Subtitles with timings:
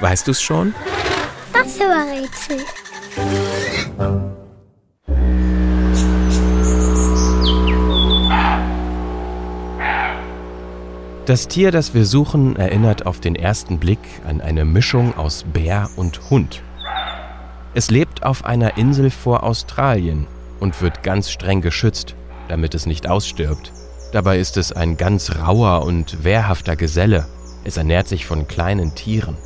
[0.00, 0.74] Weißt du's schon?
[1.52, 2.58] Das war Rätsel.
[11.26, 15.90] Das Tier, das wir suchen, erinnert auf den ersten Blick an eine Mischung aus Bär
[15.96, 16.62] und Hund.
[17.74, 20.26] Es lebt auf einer Insel vor Australien
[20.58, 22.14] und wird ganz streng geschützt,
[22.48, 23.72] damit es nicht ausstirbt.
[24.12, 27.26] Dabei ist es ein ganz rauer und wehrhafter Geselle.
[27.68, 29.36] Es ernährt sich von kleinen Tieren.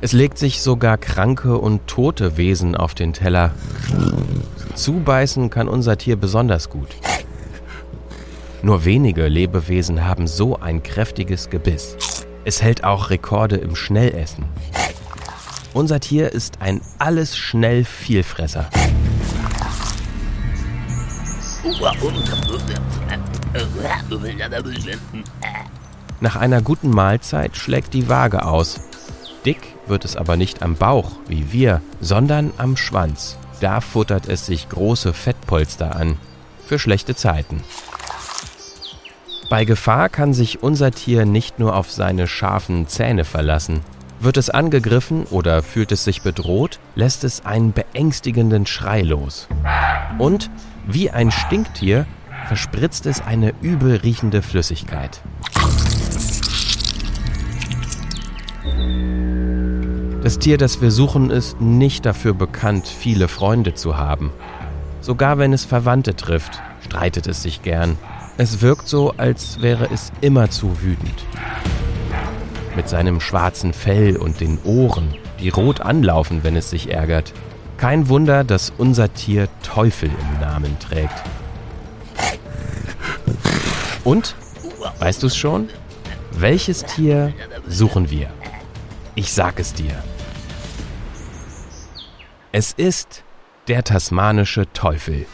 [0.00, 3.52] Es legt sich sogar kranke und tote Wesen auf den Teller.
[4.74, 6.88] Zubeißen kann unser Tier besonders gut.
[8.62, 11.96] Nur wenige Lebewesen haben so ein kräftiges Gebiss.
[12.44, 14.46] Es hält auch Rekorde im Schnellessen.
[15.72, 18.68] Unser Tier ist ein alles schnell Vielfresser.
[26.20, 28.80] Nach einer guten Mahlzeit schlägt die Waage aus.
[29.44, 33.38] Dick wird es aber nicht am Bauch wie wir, sondern am Schwanz.
[33.60, 36.18] Da futtert es sich große Fettpolster an.
[36.66, 37.62] Für schlechte Zeiten.
[39.48, 43.80] Bei Gefahr kann sich unser Tier nicht nur auf seine scharfen Zähne verlassen.
[44.20, 49.48] Wird es angegriffen oder fühlt es sich bedroht, lässt es einen beängstigenden Schrei los.
[50.18, 50.50] Und,
[50.86, 52.04] wie ein Stinktier,
[52.48, 55.22] verspritzt es eine übel riechende Flüssigkeit.
[60.22, 64.32] Das Tier, das wir suchen, ist nicht dafür bekannt, viele Freunde zu haben.
[65.00, 67.96] Sogar wenn es Verwandte trifft, streitet es sich gern
[68.40, 71.26] es wirkt so, als wäre es immer zu wütend.
[72.76, 77.32] Mit seinem schwarzen Fell und den Ohren, die rot anlaufen, wenn es sich ärgert.
[77.78, 81.20] Kein Wunder, dass unser Tier Teufel im Namen trägt.
[84.04, 84.36] Und,
[85.00, 85.68] weißt du es schon?
[86.40, 87.34] Welches Tier
[87.66, 88.30] suchen wir?
[89.16, 90.04] Ich sag es dir.
[92.52, 93.24] Es ist
[93.66, 95.26] der tasmanische Teufel.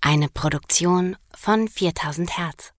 [0.00, 2.72] Eine Produktion von 4000 Hertz.